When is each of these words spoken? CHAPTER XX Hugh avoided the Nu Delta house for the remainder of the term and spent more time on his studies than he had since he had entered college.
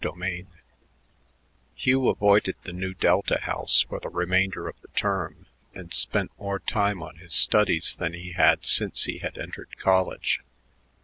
CHAPTER 0.03 0.19
XX 0.19 0.47
Hugh 1.75 2.09
avoided 2.09 2.55
the 2.63 2.73
Nu 2.73 2.95
Delta 2.95 3.37
house 3.41 3.83
for 3.87 3.99
the 3.99 4.09
remainder 4.09 4.67
of 4.67 4.81
the 4.81 4.87
term 4.95 5.45
and 5.75 5.93
spent 5.93 6.31
more 6.39 6.57
time 6.59 7.03
on 7.03 7.17
his 7.17 7.35
studies 7.35 7.95
than 7.95 8.15
he 8.15 8.31
had 8.31 8.65
since 8.65 9.03
he 9.03 9.19
had 9.19 9.37
entered 9.37 9.77
college. 9.77 10.41